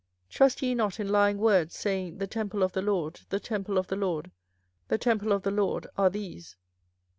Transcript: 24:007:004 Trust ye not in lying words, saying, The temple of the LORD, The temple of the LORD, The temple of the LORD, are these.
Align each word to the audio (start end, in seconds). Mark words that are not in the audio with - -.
24:007:004 0.29 0.29
Trust 0.35 0.61
ye 0.63 0.73
not 0.73 0.99
in 0.99 1.09
lying 1.09 1.37
words, 1.37 1.75
saying, 1.75 2.17
The 2.17 2.25
temple 2.25 2.63
of 2.63 2.71
the 2.71 2.81
LORD, 2.81 3.19
The 3.29 3.39
temple 3.39 3.77
of 3.77 3.85
the 3.85 3.95
LORD, 3.95 4.31
The 4.87 4.97
temple 4.97 5.31
of 5.31 5.43
the 5.43 5.51
LORD, 5.51 5.85
are 5.95 6.09
these. 6.09 6.55